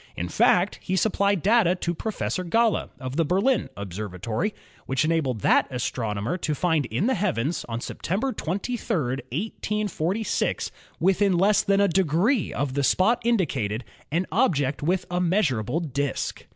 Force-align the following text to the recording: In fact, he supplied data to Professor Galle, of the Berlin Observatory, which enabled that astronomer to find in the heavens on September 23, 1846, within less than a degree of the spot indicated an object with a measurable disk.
In 0.17 0.29
fact, 0.29 0.79
he 0.81 0.95
supplied 0.95 1.43
data 1.43 1.75
to 1.75 1.93
Professor 1.93 2.43
Galle, 2.43 2.89
of 2.99 3.17
the 3.17 3.23
Berlin 3.23 3.69
Observatory, 3.77 4.51
which 4.87 5.05
enabled 5.05 5.41
that 5.41 5.67
astronomer 5.69 6.37
to 6.37 6.55
find 6.55 6.87
in 6.87 7.05
the 7.05 7.13
heavens 7.13 7.63
on 7.69 7.81
September 7.81 8.33
23, 8.33 8.95
1846, 8.97 10.71
within 10.99 11.37
less 11.37 11.61
than 11.61 11.79
a 11.81 11.87
degree 11.87 12.51
of 12.51 12.73
the 12.73 12.83
spot 12.83 13.21
indicated 13.23 13.83
an 14.11 14.25
object 14.31 14.81
with 14.81 15.05
a 15.11 15.19
measurable 15.21 15.79
disk. 15.79 16.47